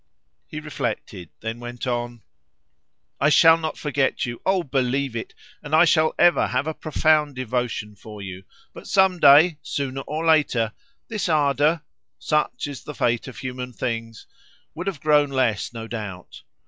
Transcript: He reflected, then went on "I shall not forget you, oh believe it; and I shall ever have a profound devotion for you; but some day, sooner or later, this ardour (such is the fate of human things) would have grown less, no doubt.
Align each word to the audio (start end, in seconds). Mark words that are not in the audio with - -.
He 0.47 0.59
reflected, 0.59 1.29
then 1.41 1.59
went 1.59 1.85
on 1.85 2.23
"I 3.19 3.29
shall 3.29 3.55
not 3.59 3.77
forget 3.77 4.25
you, 4.25 4.41
oh 4.47 4.63
believe 4.63 5.15
it; 5.15 5.35
and 5.61 5.75
I 5.75 5.85
shall 5.85 6.15
ever 6.17 6.47
have 6.47 6.65
a 6.65 6.73
profound 6.73 7.35
devotion 7.35 7.95
for 7.95 8.19
you; 8.19 8.43
but 8.73 8.87
some 8.87 9.19
day, 9.19 9.59
sooner 9.61 10.01
or 10.07 10.25
later, 10.25 10.73
this 11.07 11.29
ardour 11.29 11.83
(such 12.17 12.65
is 12.65 12.83
the 12.83 12.95
fate 12.95 13.27
of 13.27 13.37
human 13.37 13.73
things) 13.73 14.25
would 14.73 14.87
have 14.87 15.01
grown 15.01 15.29
less, 15.29 15.71
no 15.71 15.85
doubt. 15.87 16.41